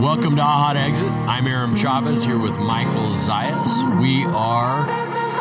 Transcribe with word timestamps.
Welcome 0.00 0.34
to 0.36 0.42
to 0.42 0.78
Exit. 0.78 1.08
I'm 1.08 1.46
Aram 1.46 1.76
Chavez 1.76 2.24
here 2.24 2.38
with 2.38 2.58
Michael 2.58 3.14
Zayas. 3.14 4.00
We 4.00 4.24
are 4.24 4.86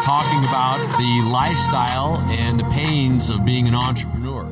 talking 0.01 0.39
about 0.39 0.79
the 0.97 1.29
lifestyle 1.31 2.17
and 2.29 2.59
the 2.59 2.65
pains 2.65 3.29
of 3.29 3.45
being 3.45 3.69
an 3.69 3.73
entrepreneur, 3.75 4.43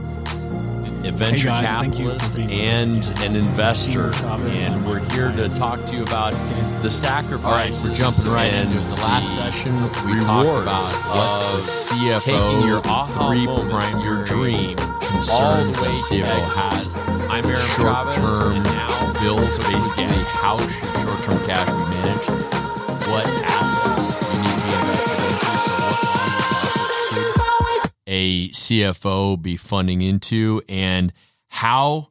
a 1.04 1.12
venture 1.12 1.48
guys, 1.48 1.68
you 1.68 1.68
for 1.68 1.84
capitalist, 1.84 2.36
being 2.38 2.48
with 2.48 3.10
us 3.10 3.10
and 3.10 3.24
an 3.24 3.36
investor. 3.36 4.14
And 4.24 4.88
we're 4.88 5.00
here 5.10 5.30
to 5.34 5.50
talk 5.50 5.86
to 5.88 5.96
you 5.96 6.04
about 6.04 6.32
Let's 6.32 6.46
get 6.46 6.58
into 6.58 6.80
the 6.80 6.88
it. 6.88 6.92
sacrifices. 6.92 7.44
All 7.46 7.52
right, 7.52 7.74
we're 7.84 7.96
jumping 7.96 8.32
right 8.32 8.54
and 8.54 8.70
into 8.70 8.78
it. 8.78 8.96
The 8.96 9.02
last 9.02 9.36
session 9.36 9.74
we 10.10 10.22
talked 10.22 10.62
about 10.62 10.86
of 11.16 11.60
CFO 11.64 12.22
taking 12.22 12.66
your 12.66 12.80
aha 12.80 13.28
three 13.28 13.46
moments, 13.46 13.94
your 14.06 14.24
dream, 14.24 14.77
concerns 15.28 15.76
that 15.82 15.92
CFO 16.10 16.56
has. 16.56 16.96
I'm 17.30 17.46
Aaron 17.46 17.68
Short-term 17.76 18.54
and 18.54 18.64
now 18.64 19.14
bills, 19.20 19.58
basically 19.60 20.06
how 20.06 20.58
should 20.58 21.02
short-term 21.02 21.46
cash 21.46 21.66
be 21.66 21.74
managed, 21.96 22.30
what 23.10 23.26
assets 23.44 24.24
you 24.32 24.40
need 24.40 24.56
to 24.56 24.64
be 24.64 24.72
invested 24.72 25.20
into, 25.28 25.68
so 27.34 27.44
what 27.44 27.84
should 27.84 27.92
a 28.08 28.50
CFO 28.52 29.42
be 29.42 29.58
funding 29.58 30.02
into, 30.02 30.62
and 30.70 31.12
how 31.50 32.08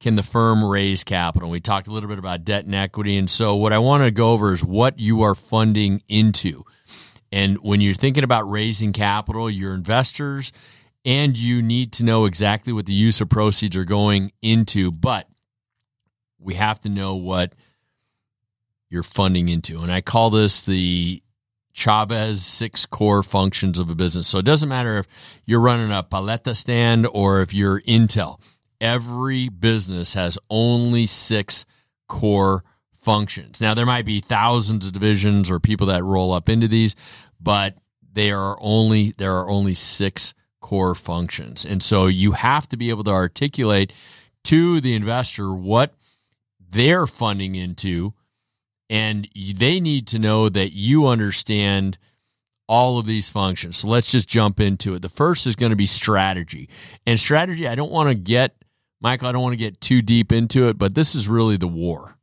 can 0.00 0.16
the 0.16 0.22
firm 0.22 0.64
raise 0.64 1.04
capital? 1.04 1.50
We 1.50 1.60
talked 1.60 1.88
a 1.88 1.90
little 1.90 2.08
bit 2.08 2.18
about 2.18 2.44
debt 2.44 2.64
and 2.64 2.74
equity, 2.74 3.18
and 3.18 3.28
so 3.28 3.54
what 3.56 3.74
I 3.74 3.78
want 3.80 4.04
to 4.04 4.10
go 4.10 4.32
over 4.32 4.54
is 4.54 4.64
what 4.64 4.98
you 4.98 5.20
are 5.22 5.34
funding 5.34 6.02
into. 6.08 6.64
And 7.30 7.58
when 7.58 7.82
you're 7.82 7.94
thinking 7.94 8.24
about 8.24 8.50
raising 8.50 8.94
capital, 8.94 9.50
your 9.50 9.74
investors 9.74 10.52
and 11.06 11.38
you 11.38 11.62
need 11.62 11.92
to 11.92 12.04
know 12.04 12.24
exactly 12.24 12.72
what 12.72 12.84
the 12.84 12.92
use 12.92 13.20
of 13.20 13.28
proceeds 13.28 13.76
are 13.76 13.84
going 13.84 14.32
into, 14.42 14.90
but 14.90 15.28
we 16.38 16.54
have 16.54 16.80
to 16.80 16.88
know 16.88 17.14
what 17.14 17.54
you're 18.90 19.04
funding 19.04 19.48
into. 19.48 19.82
And 19.82 19.92
I 19.92 20.00
call 20.00 20.30
this 20.30 20.62
the 20.62 21.22
Chavez 21.72 22.44
six 22.44 22.86
core 22.86 23.22
functions 23.22 23.78
of 23.78 23.88
a 23.88 23.94
business. 23.94 24.26
So 24.26 24.38
it 24.38 24.44
doesn't 24.44 24.68
matter 24.68 24.98
if 24.98 25.06
you're 25.44 25.60
running 25.60 25.92
a 25.92 26.02
paleta 26.02 26.56
stand 26.56 27.06
or 27.12 27.40
if 27.40 27.54
you're 27.54 27.80
Intel. 27.82 28.40
Every 28.80 29.48
business 29.48 30.14
has 30.14 30.38
only 30.50 31.06
six 31.06 31.66
core 32.08 32.64
functions. 32.94 33.60
Now 33.60 33.74
there 33.74 33.86
might 33.86 34.06
be 34.06 34.20
thousands 34.20 34.86
of 34.86 34.92
divisions 34.92 35.50
or 35.50 35.60
people 35.60 35.86
that 35.86 36.02
roll 36.02 36.32
up 36.32 36.48
into 36.48 36.66
these, 36.66 36.96
but 37.40 37.76
they 38.12 38.32
are 38.32 38.56
only 38.60 39.14
there 39.18 39.36
are 39.36 39.48
only 39.48 39.74
six 39.74 40.34
core 40.66 40.96
functions. 40.96 41.64
And 41.64 41.80
so 41.80 42.08
you 42.08 42.32
have 42.32 42.68
to 42.70 42.76
be 42.76 42.90
able 42.90 43.04
to 43.04 43.12
articulate 43.12 43.92
to 44.42 44.80
the 44.80 44.94
investor 44.94 45.54
what 45.54 45.94
they're 46.58 47.06
funding 47.06 47.54
into 47.54 48.14
and 48.90 49.28
they 49.34 49.78
need 49.78 50.08
to 50.08 50.18
know 50.18 50.48
that 50.48 50.72
you 50.72 51.06
understand 51.06 51.98
all 52.68 52.98
of 52.98 53.06
these 53.06 53.28
functions. 53.28 53.78
So 53.78 53.86
let's 53.86 54.10
just 54.10 54.26
jump 54.26 54.58
into 54.58 54.94
it. 54.94 55.02
The 55.02 55.08
first 55.08 55.46
is 55.46 55.54
going 55.54 55.70
to 55.70 55.76
be 55.76 55.86
strategy. 55.86 56.68
And 57.06 57.18
strategy, 57.20 57.68
I 57.68 57.76
don't 57.76 57.92
want 57.92 58.08
to 58.08 58.16
get 58.16 58.56
Michael, 59.00 59.28
I 59.28 59.32
don't 59.32 59.42
want 59.42 59.52
to 59.52 59.56
get 59.56 59.80
too 59.80 60.02
deep 60.02 60.32
into 60.32 60.66
it, 60.66 60.78
but 60.78 60.96
this 60.96 61.14
is 61.14 61.28
really 61.28 61.56
the 61.56 61.68
war. 61.68 62.16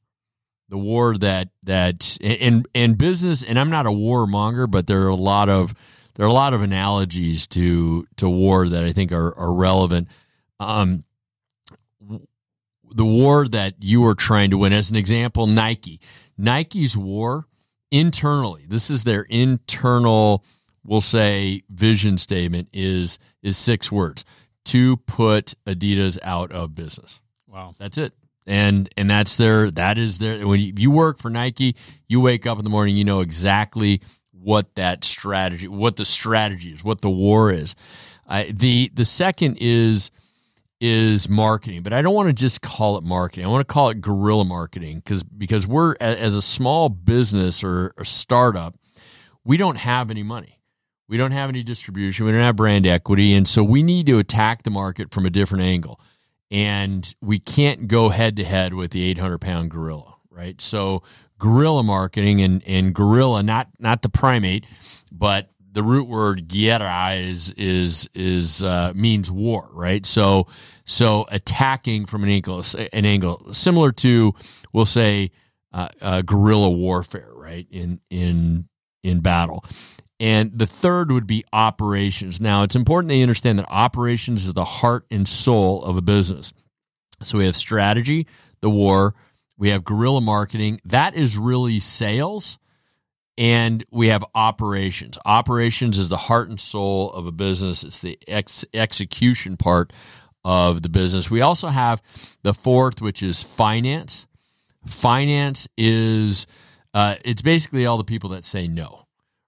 The 0.68 0.78
war 0.78 1.18
that 1.18 1.48
that 1.66 2.18
in 2.20 2.66
in 2.74 2.96
business, 2.96 3.42
and 3.42 3.58
I'm 3.58 3.70
not 3.70 3.86
a 3.86 3.92
warmonger, 3.92 4.70
but 4.70 4.88
there 4.88 5.04
are 5.04 5.08
a 5.10 5.16
lot 5.16 5.48
of 5.48 5.74
there 6.16 6.26
are 6.26 6.30
a 6.30 6.34
lot 6.34 6.54
of 6.54 6.62
analogies 6.62 7.48
to 7.48 8.08
to 8.18 8.30
war 8.30 8.70
that 8.70 8.84
I 8.84 8.94
think 8.94 9.12
are, 9.12 9.38
are 9.38 9.54
relevant. 9.54 10.08
Um, 10.60 11.04
the 12.96 13.06
war 13.06 13.48
that 13.48 13.76
you 13.80 14.06
are 14.06 14.16
trying 14.16 14.52
to 14.52 14.58
win. 14.58 14.74
As 14.74 14.90
an 14.90 14.96
example, 14.96 15.48
Nike. 15.48 16.00
Nike's 16.38 16.96
war 16.96 17.48
internally, 17.94 18.66
this 18.68 18.90
is 18.90 19.04
their 19.04 19.22
internal, 19.22 20.44
we'll 20.84 21.00
say, 21.00 21.64
vision 21.70 22.18
statement 22.18 22.68
is 22.74 23.20
is 23.44 23.56
six 23.56 23.92
words 23.92 24.26
to 24.66 24.98
put 24.98 25.54
Adidas 25.68 26.18
out 26.24 26.52
of 26.52 26.74
business. 26.74 27.22
Wow. 27.48 27.76
That's 27.78 27.98
it. 27.98 28.14
And 28.48 28.90
and 28.98 29.10
that's 29.10 29.36
their 29.36 29.70
that 29.72 29.98
is 29.98 30.18
their 30.18 30.46
when 30.46 30.60
you, 30.60 30.74
you 30.76 30.92
work 30.92 31.20
for 31.20 31.30
Nike, 31.30 31.76
you 32.08 32.20
wake 32.20 32.48
up 32.48 32.58
in 32.58 32.64
the 32.64 32.70
morning, 32.70 32.98
you 32.98 33.06
know 33.06 33.22
exactly 33.22 34.02
what 34.34 34.76
that 34.76 35.04
strategy, 35.04 35.68
what 35.68 35.96
the 35.96 36.06
strategy 36.06 36.70
is, 36.70 36.84
what 36.84 37.02
the 37.02 37.10
war 37.10 37.52
is. 37.52 37.76
Uh, 38.28 38.46
the 38.50 38.92
the 38.94 39.06
second 39.06 39.58
is 39.60 40.12
is 40.80 41.30
marketing, 41.30 41.82
but 41.82 41.94
I 41.94 42.02
don't 42.02 42.14
want 42.14 42.28
to 42.28 42.34
just 42.34 42.62
call 42.62 42.98
it 42.98 43.04
marketing. 43.04 43.46
I 43.46 43.48
want 43.48 43.66
to 43.66 43.74
call 43.74 43.90
it 43.90 44.02
guerrilla 44.02 44.46
marketing 44.46 44.98
because 44.98 45.24
because 45.24 45.66
we're 45.68 45.96
as 46.02 46.36
a 46.36 46.42
small 46.42 46.90
business 46.90 47.64
or 47.64 47.94
a 47.98 48.06
startup, 48.06 48.76
we 49.46 49.58
don't 49.58 49.78
have 49.78 50.12
any 50.12 50.24
money. 50.24 50.60
We 51.08 51.18
don't 51.18 51.32
have 51.32 51.50
any 51.50 51.64
distribution. 51.64 52.26
We 52.26 52.32
don't 52.32 52.42
have 52.42 52.56
brand 52.56 52.88
equity, 52.88 53.34
and 53.34 53.48
so 53.48 53.64
we 53.64 53.84
need 53.84 54.08
to 54.08 54.20
attack 54.20 54.64
the 54.64 54.72
market 54.72 55.14
from 55.14 55.26
a 55.26 55.30
different 55.30 55.64
angle. 55.64 56.00
And 56.50 57.14
we 57.22 57.40
can't 57.40 57.88
go 57.88 58.10
head 58.10 58.36
to 58.36 58.44
head 58.44 58.74
with 58.74 58.92
the 58.92 59.04
800 59.10 59.40
pound 59.40 59.72
gorilla, 59.72 60.16
right? 60.30 60.60
So 60.62 61.04
guerrilla 61.44 61.84
marketing 61.84 62.42
and 62.42 62.64
and 62.66 62.96
gorilla, 62.96 63.44
not 63.44 63.68
not 63.78 64.02
the 64.02 64.08
primate, 64.08 64.66
but 65.12 65.50
the 65.74 65.84
root 65.84 66.08
word 66.08 66.48
guerra 66.48 67.16
is 67.16 67.52
is 67.58 68.10
is 68.16 68.64
uh, 68.64 68.94
means 68.96 69.30
war, 69.30 69.70
right? 69.74 70.06
So 70.06 70.48
so 70.86 71.26
attacking 71.30 72.06
from 72.06 72.24
an 72.24 72.30
angle 72.30 72.64
an 72.94 73.06
angle 73.06 73.54
similar 73.54 73.92
to 73.92 74.34
we'll 74.72 74.86
say 74.86 75.32
uh, 75.74 75.90
uh, 76.02 76.22
guerrilla 76.22 76.70
warfare, 76.70 77.32
right? 77.36 77.68
In 77.70 78.00
in 78.10 78.70
in 79.04 79.20
battle. 79.20 79.66
And 80.22 80.58
the 80.58 80.68
third 80.68 81.12
would 81.12 81.28
be 81.28 81.44
operations. 81.52 82.40
Now, 82.40 82.64
it's 82.64 82.76
important 82.76 83.12
you 83.12 83.24
understand 83.24 83.60
that 83.60 83.66
operations 83.68 84.46
is 84.46 84.54
the 84.54 84.64
heart 84.64 85.06
and 85.12 85.28
soul 85.28 85.84
of 85.84 85.98
a 85.98 86.02
business. 86.02 86.54
So 87.24 87.40
we 87.40 87.46
have 87.46 87.58
strategy, 87.58 88.28
the 88.62 88.70
war, 88.70 89.16
we 89.58 89.70
have 89.70 89.84
guerrilla 89.84 90.22
marketing. 90.22 90.82
That 90.86 91.16
is 91.16 91.38
really 91.38 91.80
sales. 91.80 92.60
And 93.36 93.84
we 93.92 94.10
have 94.10 94.24
operations. 94.36 95.18
Operations 95.26 95.98
is 95.98 96.08
the 96.08 96.18
heart 96.18 96.50
and 96.50 96.60
soul 96.60 97.12
of 97.14 97.26
a 97.26 97.32
business. 97.32 97.84
It's 97.84 98.00
the 98.00 98.20
ex- 98.28 98.66
execution 98.76 99.58
part 99.58 99.92
of 100.46 100.84
the 100.84 100.90
business. 100.90 101.32
We 101.32 101.42
also 101.42 101.70
have 101.70 102.04
the 102.44 102.54
fourth, 102.54 103.02
which 103.02 103.24
is 103.24 103.42
finance. 103.42 104.28
Finance 104.86 105.68
is 105.78 106.46
uh, 106.94 107.16
it's 107.26 107.42
basically 107.42 107.88
all 107.88 107.98
the 107.98 108.04
people 108.04 108.30
that 108.32 108.46
say 108.46 108.68
no 108.68 109.04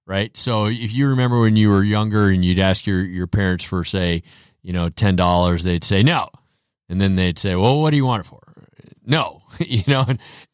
right? 0.05 0.35
So 0.37 0.65
if 0.65 0.93
you 0.93 1.07
remember 1.07 1.39
when 1.39 1.55
you 1.55 1.69
were 1.69 1.83
younger 1.83 2.29
and 2.29 2.43
you'd 2.43 2.59
ask 2.59 2.85
your 2.85 3.03
your 3.03 3.27
parents 3.27 3.63
for 3.63 3.83
say, 3.83 4.23
you 4.61 4.73
know, 4.73 4.89
ten 4.89 5.15
dollars, 5.15 5.63
they'd 5.63 5.83
say 5.83 6.03
no, 6.03 6.29
and 6.89 6.99
then 7.01 7.15
they'd 7.15 7.39
say, 7.39 7.55
well, 7.55 7.81
what 7.81 7.91
do 7.91 7.97
you 7.97 8.05
want 8.05 8.25
it 8.25 8.29
for? 8.29 8.44
No, 9.05 9.43
you 9.59 9.83
know, 9.87 10.05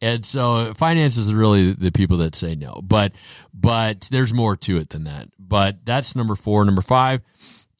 and, 0.01 0.25
so 0.25 0.73
finance 0.75 1.17
is 1.17 1.33
really 1.33 1.73
the 1.73 1.91
people 1.91 2.17
that 2.17 2.35
say 2.35 2.55
no, 2.55 2.81
but 2.83 3.13
but 3.53 4.07
there's 4.11 4.33
more 4.33 4.55
to 4.57 4.77
it 4.77 4.89
than 4.89 5.05
that. 5.05 5.29
But 5.39 5.85
that's 5.85 6.15
number 6.15 6.35
four. 6.35 6.63
Number 6.65 6.81
five 6.81 7.21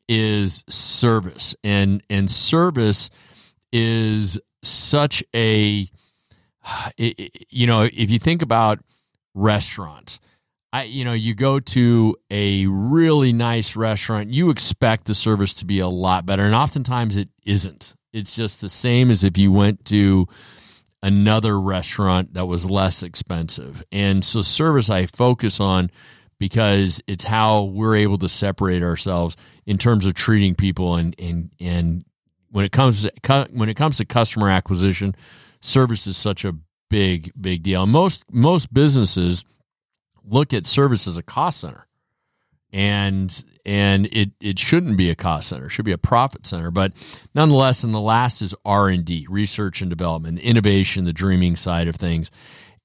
is 0.07 0.63
service, 0.69 1.55
and 1.63 2.03
and 2.09 2.29
service 2.29 3.09
is 3.71 4.39
such 4.63 5.23
a 5.35 5.89
you 6.97 7.67
know 7.67 7.83
if 7.83 8.09
you 8.09 8.19
think 8.19 8.41
about 8.41 8.79
restaurants 9.33 10.19
I, 10.73 10.83
you 10.83 11.03
know, 11.03 11.13
you 11.13 11.33
go 11.33 11.59
to 11.59 12.15
a 12.29 12.65
really 12.65 13.33
nice 13.33 13.75
restaurant, 13.75 14.29
you 14.29 14.49
expect 14.49 15.05
the 15.05 15.15
service 15.15 15.53
to 15.55 15.65
be 15.65 15.79
a 15.79 15.87
lot 15.87 16.25
better, 16.25 16.43
and 16.43 16.55
oftentimes 16.55 17.17
it 17.17 17.29
isn't. 17.45 17.93
It's 18.13 18.35
just 18.35 18.61
the 18.61 18.69
same 18.69 19.11
as 19.11 19.23
if 19.23 19.37
you 19.37 19.51
went 19.51 19.85
to 19.85 20.27
another 21.03 21.59
restaurant 21.59 22.33
that 22.33 22.45
was 22.45 22.69
less 22.69 23.03
expensive. 23.03 23.83
And 23.91 24.23
so, 24.23 24.41
service 24.41 24.89
I 24.89 25.05
focus 25.05 25.59
on 25.59 25.91
because 26.39 27.01
it's 27.07 27.23
how 27.23 27.63
we're 27.63 27.95
able 27.95 28.17
to 28.19 28.29
separate 28.29 28.83
ourselves 28.83 29.35
in 29.65 29.77
terms 29.77 30.05
of 30.05 30.13
treating 30.13 30.55
people 30.55 30.95
and 30.95 31.15
and 31.19 31.51
and 31.59 32.05
when 32.51 32.65
it 32.65 32.71
comes 32.71 33.03
to, 33.03 33.47
when 33.51 33.69
it 33.69 33.75
comes 33.75 33.97
to 33.97 34.05
customer 34.05 34.49
acquisition, 34.49 35.15
service 35.61 36.07
is 36.07 36.17
such 36.17 36.43
a 36.43 36.55
big 36.89 37.31
big 37.39 37.63
deal. 37.63 37.85
Most 37.85 38.25
most 38.31 38.73
businesses 38.73 39.45
look 40.23 40.53
at 40.53 40.67
service 40.67 41.07
as 41.07 41.17
a 41.17 41.23
cost 41.23 41.61
center 41.61 41.87
and 42.73 43.43
and 43.65 44.07
it 44.07 44.31
it 44.39 44.57
shouldn't 44.57 44.97
be 44.97 45.09
a 45.09 45.15
cost 45.15 45.49
center. 45.49 45.67
It 45.67 45.71
should 45.71 45.85
be 45.85 45.91
a 45.91 45.97
profit 45.97 46.45
center. 46.47 46.71
But 46.71 46.93
nonetheless 47.35 47.83
and 47.83 47.93
the 47.93 47.99
last 47.99 48.41
is 48.41 48.55
r&d 48.65 49.27
research 49.29 49.81
and 49.81 49.89
development 49.89 50.39
innovation 50.39 51.05
the 51.05 51.13
dreaming 51.13 51.55
side 51.55 51.87
of 51.87 51.95
things. 51.95 52.31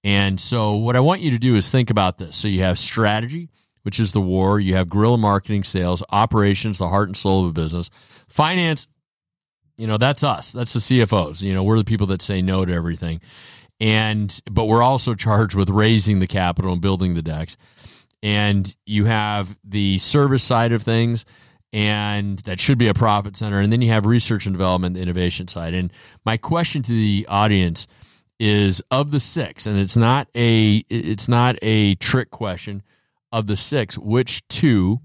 And 0.04 0.40
so 0.40 0.74
what 0.74 0.96
i 0.96 1.00
want 1.00 1.20
you 1.20 1.30
to 1.30 1.38
do 1.38 1.54
is 1.56 1.70
think 1.70 1.90
about 1.90 2.18
this. 2.18 2.36
So 2.36 2.48
you 2.48 2.62
have 2.62 2.78
strategy 2.78 3.48
which 3.82 4.00
is 4.00 4.10
the 4.10 4.20
war. 4.20 4.58
You 4.58 4.74
have 4.74 4.88
guerrilla 4.88 5.16
marketing 5.16 5.62
sales 5.62 6.02
operations 6.10 6.78
the 6.78 6.88
heart 6.88 7.08
and 7.08 7.16
soul 7.16 7.44
of 7.44 7.50
a 7.50 7.52
business. 7.52 7.88
Finance 8.28 8.88
you 9.76 9.86
know 9.86 9.98
that's 9.98 10.24
us. 10.24 10.52
That's 10.52 10.72
the 10.72 10.80
cfos 10.80 11.42
you 11.42 11.54
know 11.54 11.62
we're 11.62 11.78
the 11.78 11.84
people 11.84 12.08
that 12.08 12.22
say 12.22 12.42
no 12.42 12.64
to 12.64 12.72
everything. 12.72 13.20
And 13.78 14.40
but 14.50 14.64
we're 14.64 14.82
also 14.82 15.14
charged 15.14 15.54
with 15.54 15.68
raising 15.68 16.18
the 16.18 16.26
capital 16.26 16.72
and 16.72 16.80
building 16.80 17.14
the 17.14 17.22
decks. 17.22 17.56
And 18.22 18.74
you 18.86 19.04
have 19.04 19.58
the 19.62 19.98
service 19.98 20.42
side 20.42 20.72
of 20.72 20.82
things, 20.82 21.24
and 21.72 22.38
that 22.40 22.58
should 22.58 22.78
be 22.78 22.88
a 22.88 22.94
profit 22.94 23.36
center. 23.36 23.60
And 23.60 23.72
then 23.72 23.82
you 23.82 23.90
have 23.90 24.06
research 24.06 24.46
and 24.46 24.54
development, 24.54 24.94
the 24.94 25.02
innovation 25.02 25.48
side. 25.48 25.74
And 25.74 25.92
my 26.24 26.36
question 26.36 26.82
to 26.82 26.92
the 26.92 27.26
audience 27.28 27.86
is 28.38 28.82
of 28.90 29.10
the 29.10 29.20
six, 29.20 29.66
and 29.66 29.78
it's 29.78 29.96
not 29.96 30.28
a 30.34 30.84
it's 30.88 31.28
not 31.28 31.56
a 31.62 31.94
trick 31.96 32.30
question. 32.30 32.82
Of 33.32 33.48
the 33.48 33.56
six, 33.56 33.98
which 33.98 34.46
two 34.48 35.00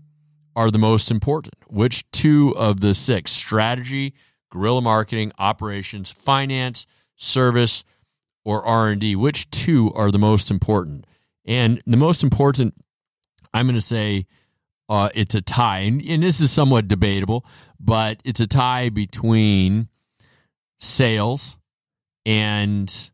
are 0.55 0.71
the 0.71 0.77
most 0.77 1.11
important? 1.11 1.55
Which 1.67 2.09
two 2.11 2.53
of 2.55 2.79
the 2.79 2.93
six 2.93 3.31
strategy, 3.31 4.13
guerrilla 4.51 4.81
marketing, 4.81 5.31
operations, 5.39 6.11
finance, 6.11 6.85
service, 7.15 7.83
or 8.45 8.63
R&D? 8.63 9.15
Which 9.15 9.49
two 9.49 9.91
are 9.93 10.11
the 10.11 10.19
most 10.19 10.51
important? 10.51 11.05
And 11.45 11.81
the 11.85 11.97
most 11.97 12.23
important 12.23 12.75
I'm 13.53 13.65
going 13.65 13.75
to 13.75 13.81
say 13.81 14.27
uh, 14.89 15.09
it's 15.15 15.35
a 15.35 15.41
tie, 15.41 15.79
and, 15.79 16.01
and 16.01 16.23
this 16.23 16.39
is 16.39 16.51
somewhat 16.51 16.87
debatable, 16.87 17.45
but 17.79 18.19
it's 18.25 18.39
a 18.39 18.47
tie 18.47 18.89
between 18.89 19.87
sales 20.79 21.55
and 22.25 23.11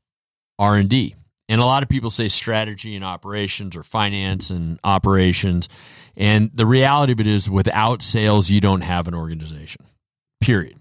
R&D. 0.59 1.15
And 1.49 1.61
a 1.61 1.65
lot 1.65 1.83
of 1.83 1.89
people 1.89 2.09
say 2.09 2.27
strategy 2.27 2.95
and 2.95 3.05
operations 3.05 3.75
or 3.75 3.83
finance 3.83 4.49
and 4.49 4.79
operations. 4.83 5.69
And 6.17 6.51
the 6.53 6.65
reality 6.65 7.13
of 7.13 7.19
it 7.19 7.27
is 7.27 7.49
without 7.49 8.01
sales 8.01 8.49
you 8.49 8.59
don't 8.59 8.81
have 8.81 9.07
an 9.07 9.13
organization. 9.13 9.85
Period. 10.41 10.77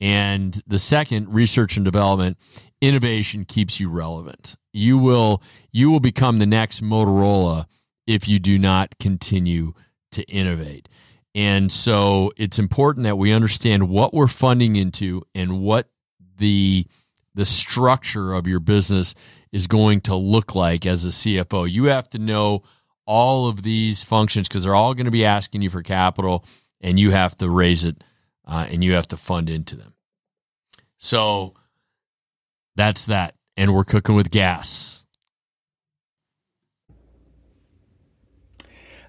And 0.00 0.60
the 0.66 0.78
second, 0.78 1.34
research 1.34 1.76
and 1.76 1.84
development, 1.84 2.38
innovation 2.80 3.44
keeps 3.44 3.78
you 3.78 3.90
relevant. 3.90 4.56
You 4.72 4.96
will 4.96 5.42
you 5.70 5.90
will 5.90 6.00
become 6.00 6.38
the 6.38 6.46
next 6.46 6.82
Motorola 6.82 7.66
if 8.10 8.26
you 8.26 8.40
do 8.40 8.58
not 8.58 8.98
continue 8.98 9.72
to 10.10 10.24
innovate. 10.24 10.88
And 11.32 11.70
so 11.70 12.32
it's 12.36 12.58
important 12.58 13.04
that 13.04 13.16
we 13.16 13.32
understand 13.32 13.88
what 13.88 14.12
we're 14.12 14.26
funding 14.26 14.74
into 14.74 15.22
and 15.32 15.60
what 15.60 15.88
the 16.38 16.86
the 17.32 17.46
structure 17.46 18.34
of 18.34 18.48
your 18.48 18.58
business 18.58 19.14
is 19.52 19.68
going 19.68 20.00
to 20.00 20.16
look 20.16 20.56
like 20.56 20.84
as 20.84 21.04
a 21.04 21.10
CFO. 21.10 21.70
You 21.70 21.84
have 21.84 22.10
to 22.10 22.18
know 22.18 22.64
all 23.06 23.48
of 23.48 23.62
these 23.62 24.02
functions 24.02 24.48
because 24.48 24.64
they're 24.64 24.74
all 24.74 24.94
going 24.94 25.04
to 25.04 25.12
be 25.12 25.24
asking 25.24 25.62
you 25.62 25.70
for 25.70 25.82
capital 25.82 26.44
and 26.80 26.98
you 26.98 27.12
have 27.12 27.36
to 27.36 27.48
raise 27.48 27.84
it 27.84 28.02
uh, 28.44 28.66
and 28.68 28.82
you 28.82 28.94
have 28.94 29.06
to 29.08 29.16
fund 29.16 29.48
into 29.48 29.76
them. 29.76 29.94
So 30.98 31.54
that's 32.74 33.06
that. 33.06 33.36
And 33.56 33.72
we're 33.72 33.84
cooking 33.84 34.16
with 34.16 34.32
gas. 34.32 34.99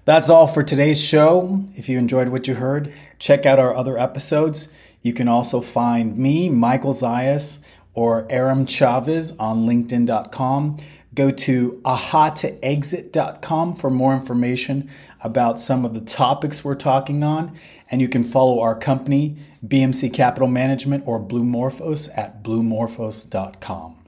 That's 0.04 0.28
all 0.28 0.48
for 0.48 0.64
today's 0.64 1.00
show. 1.00 1.64
If 1.76 1.88
you 1.88 1.96
enjoyed 1.96 2.28
what 2.28 2.48
you 2.48 2.56
heard, 2.56 2.92
check 3.20 3.46
out 3.46 3.60
our 3.60 3.72
other 3.72 3.96
episodes. 3.96 4.68
You 5.00 5.12
can 5.12 5.28
also 5.28 5.60
find 5.60 6.18
me, 6.18 6.48
Michael 6.48 6.92
Zayas, 6.92 7.58
or 7.94 8.26
Aram 8.28 8.66
Chavez 8.66 9.30
on 9.38 9.64
LinkedIn.com. 9.64 10.78
Go 11.14 11.30
to 11.30 11.80
ahatoexit.com 11.84 13.74
for 13.74 13.90
more 13.90 14.14
information 14.14 14.90
about 15.22 15.60
some 15.60 15.84
of 15.84 15.94
the 15.94 16.00
topics 16.00 16.64
we're 16.64 16.74
talking 16.74 17.22
on. 17.22 17.56
And 17.88 18.00
you 18.00 18.08
can 18.08 18.24
follow 18.24 18.58
our 18.60 18.74
company, 18.74 19.36
BMC 19.64 20.12
Capital 20.12 20.48
Management 20.48 21.04
or 21.06 21.20
Blue 21.20 21.44
Morphos, 21.44 22.08
at 22.16 22.42
bluemorphos.com. 22.42 24.01